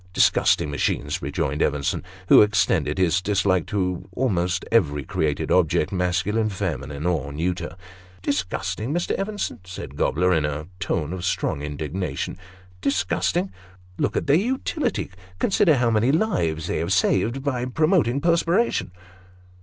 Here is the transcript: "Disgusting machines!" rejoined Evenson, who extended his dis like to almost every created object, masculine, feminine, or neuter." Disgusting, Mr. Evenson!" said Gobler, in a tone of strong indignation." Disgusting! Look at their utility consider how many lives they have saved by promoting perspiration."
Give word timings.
"Disgusting 0.13 0.71
machines!" 0.71 1.21
rejoined 1.21 1.61
Evenson, 1.61 2.01
who 2.27 2.41
extended 2.41 2.97
his 2.97 3.21
dis 3.21 3.45
like 3.45 3.67
to 3.67 4.09
almost 4.15 4.65
every 4.71 5.03
created 5.03 5.51
object, 5.51 5.91
masculine, 5.91 6.49
feminine, 6.49 7.05
or 7.05 7.31
neuter." 7.31 7.75
Disgusting, 8.23 8.91
Mr. 8.95 9.11
Evenson!" 9.19 9.59
said 9.63 9.95
Gobler, 9.95 10.33
in 10.33 10.43
a 10.43 10.65
tone 10.79 11.13
of 11.13 11.23
strong 11.23 11.61
indignation." 11.61 12.35
Disgusting! 12.81 13.51
Look 13.99 14.17
at 14.17 14.25
their 14.25 14.37
utility 14.37 15.11
consider 15.37 15.75
how 15.75 15.91
many 15.91 16.11
lives 16.11 16.65
they 16.65 16.77
have 16.79 16.91
saved 16.93 17.43
by 17.43 17.65
promoting 17.65 18.21
perspiration." 18.21 18.89